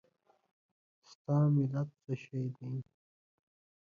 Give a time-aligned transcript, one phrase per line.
[1.09, 2.73] ستا ملت څه شی دی؟